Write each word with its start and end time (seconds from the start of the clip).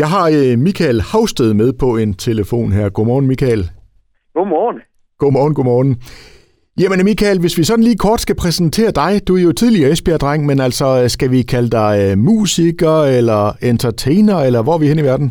Jeg 0.00 0.08
har 0.14 0.26
øh, 0.38 0.52
Michael 0.66 0.98
Havsted 1.12 1.50
med 1.60 1.70
på 1.82 1.88
en 2.02 2.10
telefon 2.28 2.68
her. 2.76 2.86
Godmorgen, 2.96 3.26
Michael. 3.32 3.62
Godmorgen. 4.36 4.78
Godmorgen, 5.22 5.54
godmorgen. 5.58 5.90
Jamen 6.82 7.04
Michael, 7.10 7.38
hvis 7.40 7.58
vi 7.58 7.64
sådan 7.70 7.86
lige 7.88 8.02
kort 8.06 8.20
skal 8.20 8.36
præsentere 8.44 8.92
dig, 9.02 9.12
du 9.28 9.32
er 9.38 9.44
jo 9.48 9.52
tidligere 9.52 9.90
Esbjerg-dreng, 9.94 10.40
men 10.50 10.58
altså 10.66 10.86
skal 11.14 11.30
vi 11.34 11.40
kalde 11.54 11.70
dig 11.80 11.92
øh, 12.04 12.12
musiker 12.30 12.96
eller 13.18 13.42
entertainer, 13.72 14.38
eller 14.46 14.60
hvor 14.64 14.74
er 14.76 14.82
vi 14.82 14.90
hen 14.92 15.02
i 15.02 15.08
verden? 15.10 15.28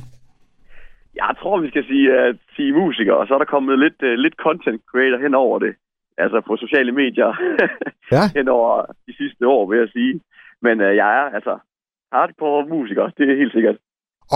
Jeg 1.21 1.31
tror, 1.39 1.55
vi 1.65 1.69
skal 1.73 1.83
sige, 1.91 2.05
uh, 2.17 2.35
sige 2.55 2.71
musiker, 2.81 3.13
og 3.19 3.27
så 3.27 3.31
er 3.33 3.41
der 3.41 3.53
kommet 3.55 3.79
lidt, 3.85 3.99
uh, 4.09 4.13
lidt 4.25 4.35
content 4.45 4.81
creator 4.91 5.19
hen 5.25 5.33
over 5.45 5.57
det. 5.65 5.73
Altså 6.23 6.37
på 6.47 6.53
sociale 6.63 6.91
medier 7.01 7.29
Ja. 8.15 8.23
hen 8.37 8.47
over 8.57 8.73
de 9.07 9.13
sidste 9.21 9.43
år, 9.55 9.63
vil 9.69 9.79
jeg 9.83 9.89
sige. 9.97 10.13
Men 10.65 10.75
uh, 10.87 10.91
jeg 11.01 11.09
er 11.19 11.25
altså 11.37 11.53
hardcore 12.13 12.65
musiker, 12.75 13.05
det 13.17 13.23
er 13.29 13.41
helt 13.43 13.55
sikkert. 13.57 13.77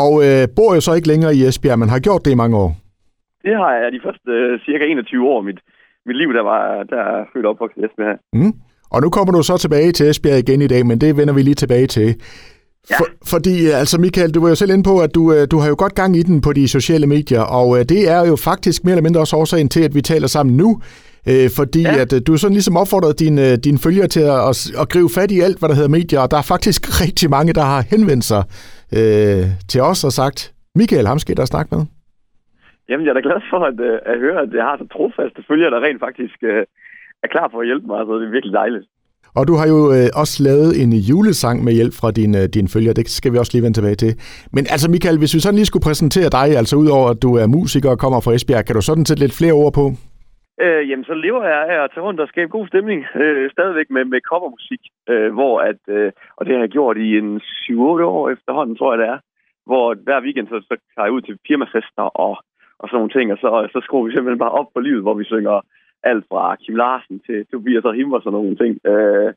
Og 0.04 0.12
øh, 0.25 0.48
bor 0.55 0.75
jo 0.75 0.82
så 0.82 0.93
ikke 0.93 1.07
længere 1.07 1.36
i 1.36 1.46
Esbjerg, 1.46 1.79
men 1.79 1.89
har 1.89 2.00
gjort 2.00 2.25
det 2.25 2.32
i 2.32 2.36
mange 2.36 2.57
år. 2.57 2.75
Det 3.43 3.56
har 3.56 3.71
jeg 3.74 3.92
de 3.92 4.00
første 4.06 4.32
uh, 4.54 4.60
cirka 4.65 4.83
21 4.86 5.28
år 5.28 5.42
mit, 5.42 5.60
mit 6.06 6.18
liv, 6.18 6.33
der 6.33 6.43
var 6.43 6.83
der 6.83 6.97
er 6.97 7.25
født 7.33 7.46
opvokset 7.46 7.82
i 7.82 7.86
Esbjerg. 7.86 8.18
Mm. 8.34 8.54
Og 8.92 9.01
nu 9.01 9.10
kommer 9.10 9.32
du 9.34 9.42
så 9.43 9.57
tilbage 9.57 9.92
til 9.92 10.10
Esbjerg 10.10 10.39
igen 10.39 10.61
i 10.61 10.68
dag, 10.68 10.86
men 10.86 11.01
det 11.01 11.18
vender 11.18 11.34
vi 11.34 11.42
lige 11.42 11.56
tilbage 11.56 11.87
til. 11.87 12.15
Ja. 12.89 12.97
For, 12.97 13.06
fordi, 13.25 13.68
øh, 13.68 13.79
altså 13.79 14.01
Michael, 14.01 14.32
du 14.32 14.42
var 14.42 14.50
jo 14.50 14.56
selv 14.56 14.71
inde 14.71 14.84
på, 14.84 15.00
at 15.00 15.15
du, 15.15 15.34
øh, 15.34 15.47
du 15.51 15.57
har 15.60 15.68
jo 15.70 15.75
godt 15.78 15.96
gang 15.96 16.18
i 16.18 16.23
den 16.23 16.42
på 16.42 16.54
de 16.54 16.68
sociale 16.68 17.07
medier, 17.07 17.42
og 17.42 17.79
øh, 17.79 17.86
det 17.86 18.12
er 18.12 18.28
jo 18.28 18.36
faktisk 18.36 18.84
mere 18.84 18.92
eller 18.93 19.04
mindre 19.04 19.20
også 19.21 19.36
årsagen 19.37 19.70
til, 19.70 19.82
at 19.84 19.96
vi 19.96 20.01
taler 20.01 20.28
sammen 20.28 20.57
nu, 20.57 20.82
øh, 21.29 21.50
fordi 21.56 21.82
Ja. 21.82 22.01
at 22.01 22.14
øh, 22.14 22.21
du 22.28 22.37
sådan 22.37 22.54
ligesom 22.54 22.78
opfordret 22.78 23.20
dine, 23.20 23.51
øh, 23.51 23.57
dine 23.57 23.78
følgere 23.78 24.07
til 24.07 24.20
at, 24.20 24.50
at, 24.50 24.71
at 24.82 24.89
gribe 24.89 25.09
fat 25.09 25.32
i 25.32 25.39
alt, 25.39 25.59
hvad 25.59 25.70
der 25.70 25.75
hedder 25.75 25.89
medier, 25.89 26.20
og 26.20 26.32
der 26.32 26.37
er 26.37 26.42
faktisk 26.42 26.82
rigtig 27.04 27.29
mange, 27.29 27.54
der 27.54 27.62
har 27.62 27.82
henvendt 27.89 28.25
sig 28.25 28.43
øh, 28.98 29.44
til 29.71 29.82
os 29.82 30.04
og 30.04 30.12
sagt, 30.12 30.54
Michael, 30.75 31.07
ham 31.07 31.20
skal 31.20 31.38
da 31.38 31.46
snakke 31.46 31.76
med. 31.76 31.86
Jamen, 32.89 33.06
jeg 33.06 33.12
er 33.12 33.20
da 33.20 33.28
glad 33.30 33.42
for 33.52 33.62
at, 33.72 33.80
uh, 33.80 34.12
at 34.12 34.20
høre, 34.20 34.42
at 34.42 34.54
jeg 34.54 34.64
har 34.64 34.78
så 34.78 34.88
trofaste 34.96 35.44
følgere, 35.48 35.72
der 35.72 35.86
rent 35.88 36.00
faktisk 36.08 36.38
uh, 36.44 36.64
er 37.24 37.30
klar 37.34 37.48
for 37.52 37.59
at 37.62 37.68
hjælpe 37.70 37.88
mig. 37.88 38.00
Så 38.06 38.20
det 38.20 38.28
er 38.28 38.36
virkelig 38.38 38.54
dejligt. 38.54 38.86
Og 39.38 39.48
du 39.48 39.54
har 39.56 39.68
jo 39.68 39.80
øh, 39.94 40.08
også 40.22 40.44
lavet 40.44 40.82
en 40.82 40.94
julesang 40.94 41.64
med 41.64 41.74
hjælp 41.74 41.94
fra 41.94 42.12
dine, 42.12 42.42
øh, 42.42 42.50
dine 42.50 42.68
følgere. 42.68 42.94
Det 42.94 43.09
skal 43.09 43.34
vi 43.34 43.38
også 43.38 43.52
lige 43.54 43.64
vende 43.64 43.78
tilbage 43.78 43.96
til. 43.96 44.16
Men 44.52 44.64
altså 44.70 44.92
Michael, 44.92 45.18
hvis 45.18 45.34
vi 45.36 45.40
sådan 45.40 45.56
lige 45.56 45.66
skulle 45.66 45.84
præsentere 45.84 46.30
dig, 46.30 46.58
altså 46.58 46.76
udover 46.76 47.09
at 47.09 47.22
du 47.22 47.36
er 47.36 47.48
musiker 47.48 47.90
og 47.90 48.00
kommer 48.00 48.20
fra 48.20 48.34
Esbjerg, 48.34 48.66
kan 48.66 48.76
du 48.76 48.81
sådan 48.81 49.06
sætte 49.06 49.24
lidt 49.24 49.34
flere 49.34 49.54
ord 49.54 49.74
på? 49.74 49.94
Øh, 50.61 50.89
jamen, 50.89 51.06
så 51.06 51.14
lever 51.14 51.44
jeg 51.44 51.70
af 51.70 51.84
at 51.84 51.92
tage 51.94 52.06
rundt 52.06 52.20
og 52.20 52.28
skabe 52.28 52.52
god 52.52 52.67
stemning. 52.67 53.06
Øh, 53.16 53.52
stadigvæk 53.52 53.89
med, 53.89 54.06
med 54.06 54.22
covermusik, 54.22 54.84
øh, 55.09 55.34
hvor 55.34 55.59
at, 55.59 55.81
øh, 55.88 56.12
og 56.38 56.45
det 56.45 56.53
har 56.53 56.62
jeg 56.62 56.70
gjort 56.70 56.97
i 56.97 57.17
en 57.17 57.42
7-8 57.42 57.73
år 58.17 58.30
efterhånden, 58.30 58.75
tror 58.75 58.94
jeg 58.94 59.00
det 59.00 59.08
er. 59.08 59.20
Hvor 59.66 59.95
hver 60.03 60.22
weekend, 60.22 60.47
så, 60.47 60.59
så 60.70 60.75
tager 60.95 61.06
jeg 61.06 61.12
ud 61.12 61.22
til 61.22 61.39
firmafester 61.47 62.06
og, 62.25 62.38
og 62.80 62.89
sådan 62.89 62.97
nogle 62.97 63.16
ting, 63.16 63.31
og 63.31 63.38
så, 63.38 63.50
så 63.73 63.80
skruer 63.84 64.06
vi 64.06 64.12
simpelthen 64.12 64.44
bare 64.45 64.58
op 64.59 64.70
på 64.73 64.80
livet, 64.80 65.02
hvor 65.02 65.14
vi 65.14 65.23
synger 65.23 65.62
alt 66.03 66.25
fra 66.30 66.56
Kim 66.56 66.75
Larsen 66.75 67.19
til 67.25 67.45
Tobias 67.52 67.86
og 67.86 67.94
Him 67.94 68.14
og 68.14 68.22
sådan 68.22 68.38
nogle 68.38 68.56
ting. 68.56 68.73
Øh, 68.92 69.34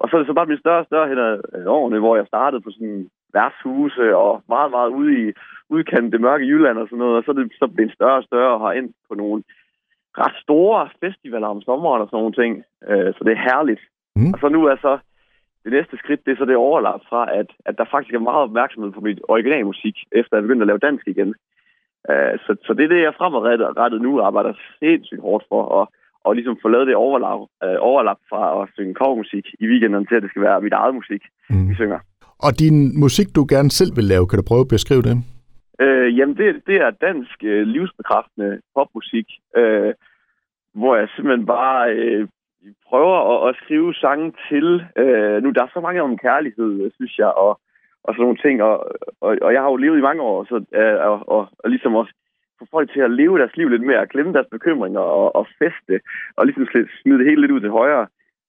og 0.00 0.08
så 0.08 0.12
er 0.16 0.20
det 0.20 0.26
så 0.26 0.34
bare 0.38 0.50
min 0.50 0.64
større 0.64 0.82
og 0.84 0.86
større 0.86 1.08
hen 1.08 1.18
ad 1.18 1.40
ad 1.58 1.66
årene, 1.66 1.98
hvor 1.98 2.16
jeg 2.16 2.26
startede 2.26 2.62
på 2.62 2.70
sådan 2.70 3.10
værtshuse 3.34 4.16
og 4.16 4.42
meget, 4.48 4.70
meget 4.70 4.90
ude 4.90 5.12
i 5.22 5.32
udkanten 5.74 6.12
det 6.12 6.20
mørke 6.20 6.44
Jylland 6.46 6.78
og 6.78 6.86
sådan 6.86 6.98
noget, 6.98 7.16
og 7.16 7.22
så 7.24 7.30
er 7.30 7.34
det 7.34 7.52
så 7.58 7.66
blevet 7.66 7.94
større 7.94 8.18
og 8.20 8.24
større 8.24 8.52
og 8.54 8.60
har 8.60 8.72
endt 8.72 8.96
på 9.08 9.14
nogle 9.14 9.42
ret 10.18 10.36
store 10.42 10.88
festivaler 11.00 11.46
om 11.54 11.62
sommeren 11.62 12.02
og 12.02 12.08
sådan 12.08 12.18
nogle 12.22 12.38
ting. 12.42 12.52
Øh, 12.90 13.14
så 13.14 13.20
det 13.24 13.32
er 13.32 13.44
herligt. 13.50 13.82
Mm. 14.16 14.32
Og 14.32 14.38
så 14.40 14.48
nu 14.48 14.60
er 14.72 14.76
så 14.86 14.98
det 15.64 15.72
næste 15.72 15.96
skridt, 16.02 16.24
det 16.24 16.32
er 16.32 16.36
så 16.40 16.44
det 16.44 16.56
overlap 16.56 17.00
fra, 17.10 17.22
at, 17.40 17.48
at 17.68 17.74
der 17.78 17.86
faktisk 17.90 18.14
er 18.14 18.28
meget 18.28 18.42
opmærksomhed 18.48 18.92
på 18.92 19.00
mit 19.00 19.20
originalmusik, 19.28 19.96
efter 20.12 20.36
jeg 20.36 20.42
begyndte 20.42 20.64
at 20.64 20.70
lave 20.72 20.86
dansk 20.88 21.04
igen. 21.08 21.30
Øh, 22.10 22.34
så, 22.44 22.50
så 22.66 22.70
det 22.76 22.84
er 22.84 22.92
det, 22.94 23.02
jeg 23.02 23.14
fremadrettet 23.18 24.00
nu 24.02 24.20
arbejder 24.20 24.52
sindssygt 24.80 25.20
hårdt 25.20 25.44
for, 25.48 25.62
og, 25.78 25.84
og 26.24 26.34
ligesom 26.34 26.56
få 26.62 26.68
lavet 26.68 26.86
det 26.86 26.96
overlap, 26.96 27.40
øh, 27.64 27.76
overlap 27.90 28.20
fra 28.30 28.62
at 28.62 28.68
synge 28.74 28.94
covermusik 28.94 29.46
i 29.60 29.66
weekenden 29.66 30.06
til, 30.06 30.14
at 30.14 30.22
det 30.22 30.30
skal 30.30 30.42
være 30.42 30.60
mit 30.60 30.72
eget 30.72 30.94
musik, 30.94 31.22
Mm. 31.50 31.68
vi 31.68 31.74
synger. 31.74 31.98
Og 32.46 32.58
din 32.58 33.00
musik, 33.00 33.26
du 33.36 33.46
gerne 33.48 33.70
selv 33.70 33.96
vil 33.96 34.04
lave, 34.04 34.26
kan 34.26 34.38
du 34.38 34.44
prøve 34.48 34.60
at 34.60 34.68
beskrive 34.76 35.02
det? 35.02 35.16
Øh, 35.82 36.18
jamen, 36.18 36.36
det, 36.36 36.66
det 36.66 36.76
er 36.76 36.90
dansk 36.90 37.44
øh, 37.44 37.66
livsbekræftende 37.66 38.60
popmusik, 38.74 39.28
øh, 39.56 39.94
hvor 40.74 40.96
jeg 40.96 41.08
simpelthen 41.08 41.46
bare 41.46 41.92
øh, 41.94 42.28
prøver 42.88 43.18
at, 43.32 43.48
at 43.48 43.56
skrive 43.62 43.94
sange 43.94 44.32
til. 44.48 44.66
Øh, 44.96 45.42
nu, 45.42 45.50
der 45.50 45.62
er 45.62 45.70
så 45.74 45.80
mange 45.80 46.02
om 46.02 46.18
kærlighed, 46.18 46.90
synes 46.96 47.18
jeg, 47.18 47.32
og, 47.44 47.60
og 48.04 48.14
sådan 48.14 48.22
nogle 48.22 48.42
ting, 48.44 48.62
og, 48.62 48.74
og, 49.20 49.38
og 49.42 49.52
jeg 49.52 49.60
har 49.62 49.70
jo 49.70 49.76
levet 49.76 49.98
i 49.98 50.08
mange 50.08 50.22
år, 50.22 50.44
så, 50.44 50.56
øh, 50.80 50.98
og, 51.10 51.28
og, 51.34 51.48
og 51.58 51.70
ligesom 51.70 51.94
også 51.94 52.12
få 52.58 52.66
folk 52.70 52.92
til 52.92 53.00
at 53.00 53.10
leve 53.10 53.38
deres 53.38 53.56
liv 53.56 53.68
lidt 53.68 53.82
mere, 53.82 54.06
glemme 54.06 54.32
deres 54.32 54.50
bekymringer 54.50 55.00
og, 55.00 55.36
og 55.36 55.46
feste, 55.58 56.00
og 56.36 56.46
ligesom 56.46 56.66
smide 57.02 57.18
det 57.18 57.26
hele 57.26 57.40
lidt 57.40 57.52
ud 57.52 57.60
til 57.60 57.70
højre. 57.70 58.06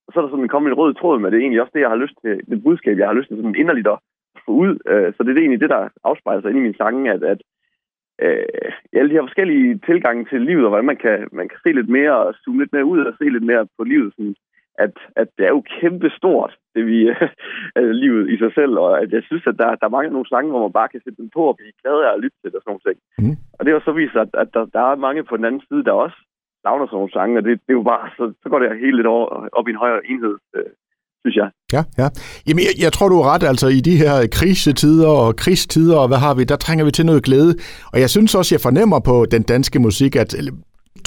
Og 0.07 0.13
så 0.13 0.19
er 0.19 0.23
der 0.23 0.29
sådan 0.29 0.47
kommet 0.47 0.69
en 0.69 0.77
rød 0.77 0.93
tråd 0.93 1.19
med 1.19 1.31
det, 1.31 1.37
er 1.37 1.41
egentlig 1.41 1.61
også 1.61 1.71
det, 1.75 1.81
jeg 1.81 1.89
har 1.89 2.03
lyst 2.03 2.15
til, 2.21 2.41
det 2.49 2.63
budskab, 2.63 2.97
jeg 2.97 3.07
har 3.07 3.13
lyst 3.13 3.27
til 3.27 3.37
sådan 3.37 3.55
inderligt 3.55 3.87
at 3.87 3.99
få 4.45 4.51
ud. 4.51 4.73
Øh, 4.91 5.13
så 5.13 5.23
det 5.23 5.29
er 5.29 5.41
egentlig 5.41 5.61
det, 5.61 5.69
der 5.75 5.89
afspejler 6.03 6.41
sig 6.41 6.49
inde 6.49 6.61
i 6.61 6.67
mine 6.67 6.81
sange, 6.83 7.11
at, 7.11 7.23
at 7.23 7.39
øh, 8.21 8.71
alle 8.93 9.09
de 9.09 9.17
her 9.17 9.27
forskellige 9.29 9.79
tilgange 9.85 10.25
til 10.25 10.41
livet, 10.41 10.63
og 10.65 10.69
hvordan 10.69 10.91
man 10.91 10.97
kan, 11.05 11.27
man 11.31 11.47
kan 11.49 11.59
se 11.63 11.71
lidt 11.71 11.89
mere 11.89 12.15
og 12.17 12.33
zoome 12.41 12.59
lidt 12.59 12.73
mere 12.73 12.85
ud 12.85 12.99
og 12.99 13.13
se 13.17 13.25
lidt 13.29 13.47
mere 13.51 13.67
på 13.77 13.83
livet. 13.83 14.13
Sådan, 14.15 14.35
at, 14.85 14.93
at 15.15 15.27
det 15.37 15.45
er 15.45 15.53
jo 15.57 15.63
kæmpe 15.79 16.09
stort, 16.09 16.57
det 16.75 16.85
vi 16.85 16.97
øh, 17.77 17.89
livet 18.03 18.29
i 18.33 18.37
sig 18.37 18.51
selv, 18.55 18.73
og 18.77 19.01
at 19.01 19.11
jeg 19.11 19.23
synes, 19.23 19.47
at 19.47 19.57
der, 19.57 19.75
der 19.75 19.85
er 19.87 19.95
mange 19.95 20.07
af 20.07 20.11
nogle 20.11 20.29
sange, 20.29 20.49
hvor 20.51 20.65
man 20.65 20.77
bare 20.79 20.89
kan 20.89 21.01
sætte 21.03 21.21
dem 21.21 21.29
på 21.33 21.41
og 21.49 21.57
blive 21.57 21.79
glad 21.81 21.97
af 22.05 22.13
at 22.13 22.21
lytte 22.23 22.37
til 22.41 22.49
det 22.51 22.55
og 22.55 22.61
sådan 22.61 22.71
nogle 22.71 22.87
ting. 22.87 22.97
Mm. 23.21 23.35
Og 23.57 23.61
det 23.65 23.73
har 23.73 23.81
så 23.85 23.91
vist 23.91 24.13
sig, 24.13 24.21
at, 24.21 24.33
at 24.43 24.49
der, 24.53 24.65
der 24.65 24.83
er 24.91 25.03
mange 25.07 25.23
på 25.23 25.37
den 25.37 25.45
anden 25.45 25.63
side, 25.69 25.83
der 25.83 25.91
også 25.91 26.17
savner 26.63 26.85
sådan 26.85 26.97
nogle 26.97 27.15
sange, 27.17 27.37
og 27.39 27.43
det, 27.45 27.51
det 27.65 27.71
er 27.73 27.79
jo 27.81 27.89
bare, 27.93 28.05
så, 28.17 28.23
så 28.43 28.49
går 28.49 28.59
det 28.59 28.83
helt 28.85 28.95
lidt 28.95 29.13
over, 29.15 29.27
op 29.57 29.67
i 29.67 29.71
en 29.71 29.83
højere 29.83 30.05
enhed, 30.11 30.35
øh, 30.55 30.71
synes 31.23 31.35
jeg. 31.41 31.49
Ja, 31.75 31.81
ja. 32.01 32.07
Jamen, 32.47 32.63
jeg, 32.67 32.75
jeg 32.85 32.91
tror, 32.93 33.07
du 33.09 33.17
har 33.21 33.27
ret. 33.33 33.43
Altså, 33.51 33.67
i 33.67 33.81
de 33.89 33.95
her 34.03 34.15
krisetider 34.37 35.11
og 35.23 35.35
krigstider, 35.43 35.97
og 36.03 36.07
hvad 36.07 36.17
har 36.25 36.33
vi, 36.37 36.43
der 36.43 36.57
trænger 36.65 36.85
vi 36.85 36.91
til 36.91 37.05
noget 37.05 37.23
glæde. 37.23 37.51
Og 37.93 37.97
jeg 38.03 38.09
synes 38.09 38.35
også, 38.35 38.55
jeg 38.55 38.61
fornemmer 38.67 38.99
på 39.09 39.15
den 39.33 39.43
danske 39.53 39.79
musik, 39.79 40.15
at 40.15 40.29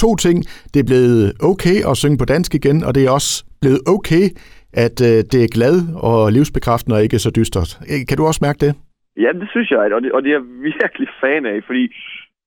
to 0.04 0.10
ting. 0.16 0.38
Det 0.72 0.78
er 0.81 0.88
blevet 0.93 1.32
okay 1.50 1.77
at 1.91 1.94
synge 2.03 2.19
på 2.19 2.27
dansk 2.34 2.50
igen, 2.60 2.78
og 2.87 2.91
det 2.94 3.03
er 3.06 3.10
også 3.19 3.31
blevet 3.62 3.81
okay, 3.97 4.25
at 4.84 4.97
øh, 5.09 5.19
det 5.32 5.41
er 5.44 5.54
glad 5.59 5.77
og 6.09 6.33
livsbekræftende 6.37 6.97
og 6.97 7.03
ikke 7.03 7.19
så 7.19 7.31
dystert. 7.38 7.71
Øh, 7.91 8.00
Kan 8.09 8.16
du 8.19 8.25
også 8.31 8.43
mærke 8.47 8.60
det? 8.66 8.72
Ja, 9.25 9.31
det 9.41 9.48
synes 9.54 9.69
jeg, 9.71 9.78
og 9.97 10.00
det, 10.03 10.12
og 10.16 10.21
det 10.22 10.28
er 10.31 10.38
jeg 10.38 10.47
virkelig 10.71 11.09
fan 11.22 11.43
af, 11.53 11.59
fordi 11.69 11.84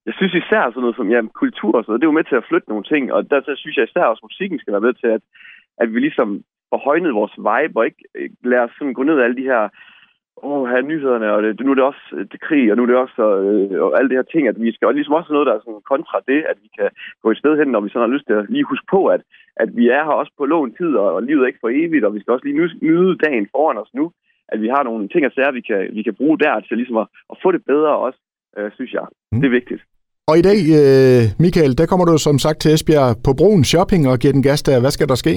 jeg 0.07 0.13
synes 0.17 0.33
især 0.41 0.63
sådan 0.65 0.83
noget 0.85 0.97
som 0.99 1.11
ja, 1.13 1.19
kultur 1.43 1.71
og 1.77 1.81
sådan 1.81 1.89
noget, 1.91 2.01
det 2.01 2.07
er 2.07 2.13
jo 2.13 2.19
med 2.19 2.27
til 2.27 2.41
at 2.41 2.47
flytte 2.49 2.69
nogle 2.69 2.85
ting, 2.91 3.03
og 3.15 3.19
der, 3.31 3.39
der 3.47 3.55
synes 3.57 3.75
jeg 3.77 3.85
især 3.87 4.05
også, 4.11 4.21
at 4.23 4.29
musikken 4.29 4.59
skal 4.59 4.73
være 4.75 4.87
med 4.87 4.93
til, 5.01 5.09
at, 5.17 5.21
at 5.81 5.87
vi 5.93 5.99
ligesom 5.99 6.29
højnet 6.77 7.19
vores 7.19 7.35
vibe, 7.37 7.77
og 7.79 7.85
ikke 7.85 8.03
øh, 8.15 8.29
lader 8.43 8.63
os 8.63 8.71
sådan 8.77 8.93
gå 8.93 9.03
ned 9.03 9.17
ad 9.19 9.23
alle 9.23 9.37
de 9.41 9.49
her 9.51 9.69
åh, 10.43 10.67
her 10.69 10.77
er 10.77 10.89
nyhederne, 10.91 11.27
og 11.33 11.43
det, 11.43 11.59
nu 11.65 11.71
er 11.71 11.75
det 11.79 11.83
også 11.91 12.05
øh, 12.17 12.25
det 12.31 12.39
krig, 12.47 12.71
og 12.71 12.77
nu 12.77 12.83
er 12.83 12.89
det 12.91 13.03
også 13.05 13.21
øh, 13.45 13.81
og 13.85 13.91
alle 13.97 14.09
de 14.09 14.19
her 14.19 14.27
ting, 14.33 14.47
at 14.47 14.61
vi 14.61 14.71
skal, 14.71 14.87
og 14.87 14.93
ligesom 14.93 15.17
også 15.19 15.33
noget, 15.33 15.47
der 15.47 15.53
er 15.53 15.63
sådan 15.65 15.89
kontra 15.91 16.17
det, 16.31 16.41
at 16.51 16.57
vi 16.63 16.69
kan 16.77 16.89
gå 17.23 17.27
et 17.31 17.41
sted 17.41 17.53
hen, 17.59 17.67
når 17.71 17.81
vi 17.81 17.89
sådan 17.89 18.07
har 18.07 18.15
lyst 18.15 18.25
til 18.27 18.39
at 18.39 18.49
lige 18.49 18.69
huske 18.71 18.87
på, 18.95 19.01
at, 19.15 19.21
at 19.63 19.69
vi 19.79 19.85
er 19.97 20.01
her 20.07 20.15
også 20.21 20.33
på 20.37 20.45
lån 20.45 20.71
tid, 20.79 20.91
og, 21.01 21.07
og 21.15 21.23
livet 21.23 21.41
er 21.43 21.51
ikke 21.51 21.63
for 21.65 21.73
evigt, 21.81 22.05
og 22.05 22.13
vi 22.15 22.19
skal 22.19 22.33
også 22.33 22.45
lige 22.45 22.59
nyde, 22.59 22.75
nyde 22.87 23.17
dagen 23.25 23.47
foran 23.53 23.81
os 23.83 23.93
nu, 23.99 24.05
at 24.53 24.61
vi 24.61 24.67
har 24.75 24.83
nogle 24.83 25.07
ting 25.07 25.25
og 25.25 25.31
sager, 25.31 25.51
vi 25.51 25.61
kan, 25.69 25.79
vi 25.97 26.01
kan 26.03 26.15
bruge 26.19 26.39
der 26.39 26.59
til 26.59 26.77
ligesom 26.77 26.97
at, 26.97 27.07
at 27.31 27.37
få 27.43 27.51
det 27.51 27.63
bedre 27.71 27.93
også, 28.05 28.19
øh, 28.57 28.71
synes 28.77 28.93
jeg. 28.93 29.05
Mm. 29.31 29.39
Det 29.41 29.47
er 29.47 29.57
vigtigt. 29.59 29.81
Og 30.29 30.37
i 30.37 30.43
dag, 30.49 30.59
øh, 30.79 31.21
Michael, 31.45 31.77
der 31.77 31.85
kommer 31.85 32.05
du 32.05 32.17
som 32.17 32.39
sagt 32.45 32.59
til 32.61 32.73
Esbjerg 32.73 33.15
på 33.25 33.31
broen 33.39 33.63
shopping 33.63 34.07
og 34.11 34.19
giver 34.19 34.33
den 34.33 34.43
gas 34.43 34.63
der. 34.63 34.79
Hvad 34.79 34.91
skal 34.91 35.07
der 35.07 35.15
ske? 35.15 35.33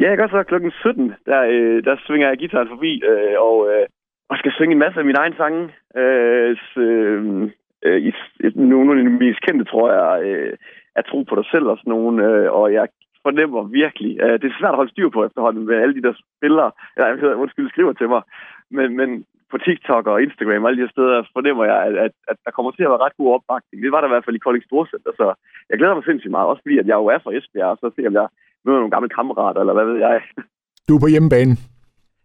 Ja, 0.00 0.08
jeg 0.08 0.16
gør 0.18 0.28
så 0.28 0.42
klokken 0.42 0.70
17, 0.70 1.14
der, 1.26 1.40
øh, 1.54 1.84
der 1.84 1.96
svinger 2.06 2.28
jeg 2.28 2.38
gitaren 2.38 2.68
forbi, 2.68 3.02
øh, 3.10 3.34
og, 3.48 3.56
øh, 3.72 3.86
og 4.30 4.36
skal 4.38 4.52
synge 4.52 4.72
en 4.72 4.78
masse 4.84 4.98
af 4.98 5.04
mine 5.06 5.18
egne 5.18 5.36
sange. 5.36 5.62
Øh, 6.00 6.56
så, 6.74 6.80
øh, 6.80 7.50
øh, 7.84 8.00
i, 8.08 8.10
i- 8.44 8.52
nogle 8.72 8.90
af 8.90 8.96
de 9.04 9.10
mest 9.24 9.40
kendte, 9.40 9.64
tror 9.64 9.86
jeg, 9.98 10.22
øh, 10.28 10.56
er 10.96 11.02
Tro 11.02 11.22
på 11.22 11.34
dig 11.36 11.44
selv 11.52 11.66
og 11.72 11.78
sådan 11.78 11.90
nogle, 11.90 12.16
øh, 12.28 12.52
og 12.52 12.72
jeg 12.72 12.88
fornemmer 13.26 13.62
virkelig, 13.62 14.12
øh, 14.22 14.32
det 14.40 14.46
er 14.48 14.58
svært 14.58 14.74
at 14.74 14.80
holde 14.80 14.90
styr 14.92 15.08
på 15.08 15.24
efterhånden 15.26 15.66
med 15.66 15.76
alle 15.82 15.94
de 15.94 16.02
der 16.06 16.14
spillere, 16.36 16.70
eller 16.96 17.06
jeg 17.08 17.16
hedder, 17.20 17.34
undskyld, 17.44 17.68
skriver 17.70 17.92
til 17.92 18.08
mig, 18.08 18.22
men, 18.70 18.96
men 18.96 19.24
på 19.50 19.58
TikTok 19.58 20.06
og 20.06 20.22
Instagram 20.22 20.62
og 20.64 20.68
alle 20.68 20.78
de 20.80 20.86
her 20.86 20.94
steder 20.96 21.22
fornemmer 21.36 21.64
jeg, 21.64 21.78
at, 21.88 21.94
at, 22.06 22.12
at 22.28 22.36
der 22.44 22.50
kommer 22.50 22.70
til 22.72 22.82
at 22.84 22.90
være 22.92 23.04
ret 23.04 23.16
god 23.20 23.34
opbakning. 23.34 23.82
Det 23.82 23.92
var 23.92 24.00
der 24.00 24.08
i 24.08 24.14
hvert 24.14 24.24
fald 24.24 24.36
i 24.36 24.44
Kolding 24.44 24.64
Storcenter, 24.64 25.12
så 25.20 25.26
jeg 25.70 25.78
glæder 25.78 25.94
mig 25.94 26.04
sindssygt 26.04 26.30
meget, 26.36 26.48
også 26.48 26.62
fordi 26.64 26.78
at 26.78 26.86
jeg 26.86 26.94
jo 27.02 27.06
er 27.14 27.18
fra 27.18 27.34
Esbjerg, 27.36 27.70
og 27.74 27.78
så 27.80 27.86
ser 27.96 28.02
jeg, 28.02 28.12
jeg 28.12 28.28
møder 28.64 28.78
nogle 28.78 28.94
gamle 28.96 29.08
kammerater, 29.08 29.60
eller 29.60 29.74
hvad 29.76 29.86
ved 29.90 29.98
jeg. 30.06 30.16
Du 30.88 30.96
er 30.96 31.00
på 31.00 31.06
hjemmebane. 31.14 31.52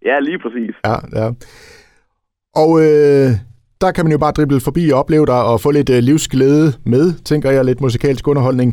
Ja, 0.06 0.20
lige 0.20 0.40
præcis. 0.40 0.76
Ja, 0.90 0.98
ja. 1.20 1.28
Og 2.64 2.72
øh, 2.86 3.30
der 3.84 3.92
kan 3.96 4.04
man 4.06 4.12
jo 4.16 4.20
bare 4.26 4.38
drible 4.38 4.66
forbi 4.68 4.84
og 4.94 5.00
opleve 5.02 5.26
dig 5.34 5.42
og 5.52 5.56
få 5.64 5.70
lidt 5.78 5.90
øh, 5.96 6.00
livsglæde 6.10 6.68
med, 6.94 7.06
tænker 7.30 7.50
jeg, 7.56 7.66
lidt 7.66 7.82
musikalsk 7.86 8.24
underholdning. 8.32 8.70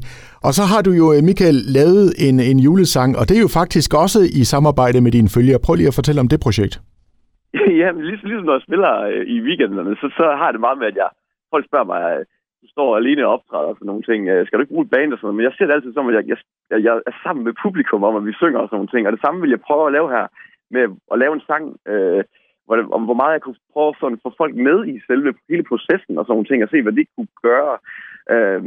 Og 0.46 0.52
så 0.58 0.62
har 0.72 0.80
du 0.86 0.92
jo, 1.00 1.06
øh, 1.14 1.20
Michael, 1.28 1.58
lavet 1.78 2.06
en, 2.26 2.36
en 2.50 2.58
julesang, 2.66 3.10
og 3.18 3.24
det 3.28 3.34
er 3.36 3.44
jo 3.46 3.52
faktisk 3.60 3.90
også 4.02 4.20
i 4.40 4.42
samarbejde 4.52 4.98
med 5.04 5.12
dine 5.16 5.30
følgere. 5.36 5.64
Prøv 5.64 5.74
lige 5.74 5.92
at 5.92 5.98
fortælle 6.00 6.20
om 6.24 6.28
det 6.32 6.40
projekt. 6.46 6.74
ja, 7.80 7.88
ligesom, 8.08 8.26
ligesom 8.30 8.46
når 8.48 8.56
jeg 8.58 8.66
spiller 8.68 8.92
øh, 9.12 9.22
i 9.34 9.36
weekenderne, 9.46 9.92
så, 10.00 10.06
så 10.18 10.24
har 10.38 10.46
jeg 10.48 10.54
det 10.56 10.66
meget 10.66 10.78
med, 10.80 10.86
at 10.92 10.96
jeg, 11.02 11.10
folk 11.52 11.64
spørger 11.70 11.88
mig, 11.94 12.02
øh, 12.14 12.22
du 12.62 12.66
står 12.74 12.96
alene 12.96 13.26
og 13.26 13.32
optræder 13.32 13.74
for 13.78 13.84
nogle 13.84 14.02
ting. 14.02 14.20
Øh, 14.28 14.46
skal 14.46 14.56
du 14.56 14.62
ikke 14.62 14.74
bruge 14.74 14.86
et 14.86 14.94
band 14.94 15.12
og 15.12 15.18
sådan 15.18 15.26
noget? 15.26 15.38
Men 15.38 15.46
jeg 15.46 15.54
ser 15.54 15.66
det 15.66 15.74
altid 15.74 15.92
som, 15.94 16.08
at 16.08 16.14
jeg, 16.18 16.24
jeg, 16.32 16.38
jeg 16.86 16.94
er 17.10 17.16
sammen 17.24 17.42
med 17.44 17.60
publikum 17.64 18.02
om, 18.08 18.16
at 18.16 18.26
vi 18.28 18.40
synger 18.40 18.60
og 18.60 18.68
sådan 18.68 18.76
nogle 18.78 18.92
ting. 18.94 19.06
Og 19.06 19.12
det 19.12 19.24
samme 19.24 19.40
vil 19.40 19.54
jeg 19.54 19.66
prøve 19.68 19.86
at 19.86 19.94
lave 19.96 20.08
her 20.16 20.26
med 20.74 20.84
at 21.12 21.18
lave 21.22 21.34
en 21.34 21.46
sang, 21.50 21.64
øh, 21.92 22.22
hvor, 22.66 22.74
det, 22.76 22.84
om 22.96 23.02
hvor 23.08 23.18
meget 23.20 23.32
jeg 23.36 23.42
kunne 23.42 23.60
prøve 23.74 23.94
sådan, 24.00 24.18
at 24.18 24.24
få 24.26 24.30
folk 24.42 24.54
med 24.68 24.78
i 24.92 24.94
selve 25.08 25.30
hele 25.50 25.64
processen 25.70 26.18
og 26.18 26.24
sådan 26.24 26.34
nogle 26.34 26.48
ting, 26.48 26.62
og 26.62 26.70
se, 26.70 26.82
hvad 26.82 26.96
de 26.98 27.04
kunne 27.14 27.32
gøre. 27.48 27.74
Øh, 28.34 28.62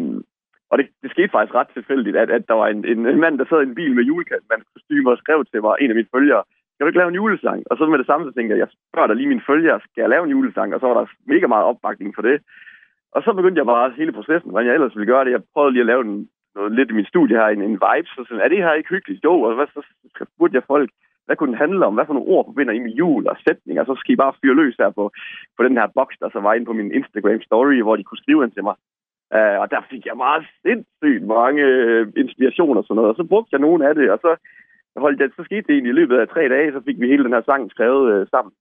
og 0.71 0.75
det, 0.77 0.85
det 1.03 1.09
skete 1.11 1.31
faktisk 1.35 1.55
ret 1.55 1.71
tilfældigt, 1.73 2.17
at, 2.23 2.29
at 2.37 2.43
der 2.49 2.55
var 2.61 2.67
en, 2.67 2.81
en, 2.91 2.99
en 3.13 3.19
mand, 3.23 3.35
der 3.39 3.45
sad 3.45 3.59
i 3.61 3.69
en 3.69 3.79
bil 3.79 3.93
med 3.95 4.03
julekalendmanskostyme 4.09 5.11
og 5.11 5.17
skrev 5.17 5.45
til 5.45 5.61
mig, 5.61 5.75
en 5.79 5.91
af 5.91 5.95
mine 5.99 6.13
følgere, 6.15 6.43
skal 6.73 6.83
du 6.83 6.89
ikke 6.89 7.01
lave 7.01 7.11
en 7.11 7.21
julesang? 7.21 7.59
Og 7.69 7.77
så 7.77 7.85
med 7.85 7.99
det 7.99 8.09
samme, 8.09 8.25
så 8.25 8.33
tænkte 8.33 8.51
jeg, 8.53 8.59
jeg 8.63 8.71
spørger 8.89 9.07
dig 9.07 9.15
lige 9.15 9.31
mine 9.33 9.47
følgere, 9.49 9.79
skal 9.79 10.01
jeg 10.01 10.09
lave 10.09 10.23
en 10.25 10.35
julesang? 10.35 10.73
Og 10.73 10.79
så 10.79 10.87
var 10.87 10.97
der 10.97 11.05
mega 11.33 11.47
meget 11.47 11.65
opbakning 11.71 12.15
for 12.15 12.21
det. 12.21 12.37
Og 13.15 13.21
så 13.23 13.33
begyndte 13.33 13.59
jeg 13.59 13.65
bare 13.65 13.97
hele 13.99 14.11
processen, 14.11 14.51
hvordan 14.51 14.67
jeg 14.67 14.75
ellers 14.75 14.95
ville 14.95 15.11
gøre 15.13 15.25
det. 15.25 15.31
Jeg 15.31 15.43
prøvede 15.53 15.73
lige 15.73 15.85
at 15.85 15.91
lave 15.91 16.01
en, 16.05 16.29
noget 16.55 16.71
lidt 16.71 16.89
i 16.91 16.97
min 16.99 17.11
studie 17.11 17.37
her, 17.37 17.47
en, 17.47 17.61
en 17.61 17.79
vibe, 17.85 18.07
så 18.07 18.19
sådan, 18.27 18.43
er 18.43 18.49
det 18.49 18.57
her 18.57 18.73
ikke 18.73 18.93
hyggeligt? 18.95 19.23
Jo, 19.23 19.33
og 19.41 19.55
hvad, 19.55 19.67
så 19.67 19.81
spurgte 20.35 20.55
jeg 20.55 20.63
folk, 20.67 20.89
hvad 21.25 21.35
kunne 21.35 21.51
den 21.51 21.63
handle 21.63 21.85
om? 21.85 21.93
Hvad 21.93 22.05
for 22.05 22.13
nogle 22.13 22.31
ord 22.35 22.45
forbinder 22.45 22.73
I 22.73 22.79
med 22.79 22.93
jul 23.01 23.27
og 23.27 23.37
sætninger? 23.47 23.83
Så 23.85 23.95
skal 23.95 24.13
I 24.13 24.21
bare 24.23 24.37
fyre 24.41 24.55
løs 24.55 24.75
her 24.79 24.89
på, 24.89 25.03
på 25.57 25.63
den 25.63 25.77
her 25.77 25.87
boks, 25.95 26.15
der 26.21 26.29
så 26.29 26.39
var 26.39 26.53
inde 26.53 26.65
på 26.65 26.73
min 26.73 26.91
Instagram 26.91 27.41
story, 27.41 27.81
hvor 27.81 27.95
de 27.95 28.03
kunne 28.03 28.23
skrive 28.23 28.43
ind 28.43 28.51
til 28.51 28.63
mig. 28.63 28.75
Uh, 29.35 29.57
og 29.61 29.67
der 29.71 29.81
fik 29.91 30.05
jeg 30.05 30.17
meget 30.17 30.43
sindssygt 30.65 31.23
mange 31.37 31.63
uh, 31.83 32.07
inspirationer 32.23 32.79
og 32.81 32.85
sådan 32.85 32.95
noget. 32.95 33.11
Og 33.11 33.15
så 33.15 33.23
brugte 33.23 33.53
jeg 33.53 33.61
nogle 33.61 33.87
af 33.87 33.95
det, 33.95 34.11
og 34.11 34.19
så 34.25 34.31
holdt 34.97 35.19
jeg, 35.21 35.29
så 35.35 35.43
skete 35.43 35.65
det 35.67 35.73
egentlig 35.73 35.93
i 35.93 35.99
løbet 35.99 36.17
af 36.17 36.27
tre 36.27 36.49
dage, 36.49 36.71
så 36.71 36.81
fik 36.85 36.99
vi 36.99 37.07
hele 37.07 37.23
den 37.23 37.33
her 37.33 37.41
sang 37.45 37.71
skrevet 37.71 38.21
uh, 38.21 38.27
sammen. 38.33 38.51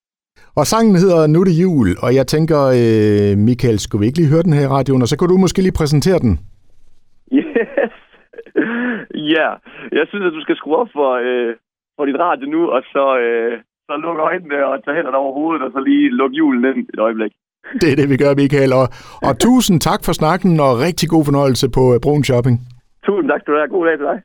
Og 0.60 0.64
sangen 0.72 0.96
hedder 1.02 1.20
Nu 1.34 1.40
det 1.48 1.56
jul, 1.62 1.88
og 2.04 2.10
jeg 2.18 2.26
tænker, 2.34 2.60
uh, 2.80 3.32
Michael, 3.48 3.78
skulle 3.78 4.00
vi 4.00 4.06
ikke 4.08 4.20
lige 4.20 4.32
høre 4.32 4.46
den 4.48 4.56
her 4.58 4.64
i 4.66 4.72
radioen, 4.76 5.02
og 5.04 5.08
så 5.08 5.16
kan 5.18 5.28
du 5.28 5.36
måske 5.44 5.62
lige 5.62 5.78
præsentere 5.80 6.18
den? 6.26 6.32
Yes! 7.38 7.94
Ja, 9.34 9.48
yeah. 9.48 9.52
jeg 9.98 10.04
synes, 10.08 10.24
at 10.28 10.36
du 10.36 10.42
skal 10.42 10.56
skrue 10.56 10.76
op 10.82 10.90
for, 10.98 11.10
uh, 11.30 11.50
for 11.96 12.04
dit 12.08 12.18
radio 12.26 12.46
nu, 12.54 12.60
og 12.74 12.80
så, 12.92 13.04
uh, 13.26 13.52
så 13.86 13.92
lukke 14.04 14.22
øjnene 14.28 14.66
og 14.70 14.84
tage 14.84 14.96
hænderne 14.96 15.16
over 15.22 15.32
hovedet, 15.38 15.62
og 15.66 15.70
så 15.74 15.80
lige 15.88 16.16
lukke 16.20 16.36
julen 16.36 16.64
ind 16.70 16.80
et 16.94 17.00
øjeblik. 17.06 17.32
Det 17.80 17.88
er 17.92 17.96
det, 18.00 18.08
vi 18.12 18.16
gør, 18.22 18.40
Michael. 18.42 18.72
Og, 18.80 18.86
og 19.28 19.32
tusind 19.46 19.76
tak 19.88 20.00
for 20.06 20.12
snakken, 20.20 20.52
og 20.66 20.72
rigtig 20.86 21.06
god 21.14 21.24
fornøjelse 21.28 21.66
på 21.76 21.82
Brun 22.04 22.24
Shopping. 22.28 22.56
Tusind 23.06 23.28
tak 23.32 23.42
du 23.46 23.52
have. 23.58 23.68
God 23.74 23.86
dag 23.86 23.96
til 23.98 24.06
dig. 24.10 24.18